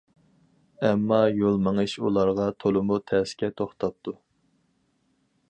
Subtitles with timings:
[0.87, 4.17] ئەمما، يول مېڭىش ئۇلارغا تولىمۇ تەسكە توختاپتۇ.